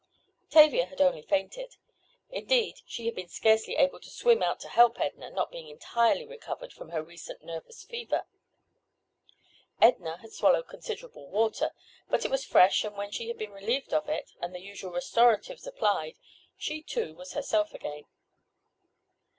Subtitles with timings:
[0.49, 1.75] Tavia had only fainted.
[2.31, 6.25] Indeed she had been scarcely able to swim out to help Edna, not being entirely
[6.25, 8.25] recovered from her recent nervous fever.
[9.79, 11.69] Edna had swallowed considerable water,
[12.09, 14.91] but it was fresh, and when she had been relieved of it, and the usual
[14.91, 16.15] restoratives applied,
[16.57, 18.05] she, too, was herself again.